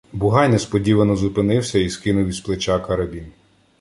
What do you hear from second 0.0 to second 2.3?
Бугай несподівано зупинився і скинув